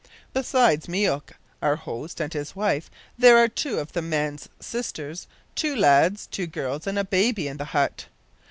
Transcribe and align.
Besides 0.33 0.87
Myouk, 0.87 1.33
our 1.61 1.75
host, 1.75 2.19
and 2.19 2.33
his 2.33 2.55
wife, 2.55 2.89
there 3.19 3.37
are 3.37 3.47
two 3.47 3.77
of 3.77 3.93
the 3.93 4.01
man's 4.01 4.49
sisters, 4.59 5.27
two 5.53 5.75
lads, 5.75 6.25
two 6.25 6.47
girls, 6.47 6.87
and 6.87 6.97
a 6.97 7.03
baby 7.03 7.47
in 7.47 7.57
the 7.57 7.65
hut. 7.65 8.07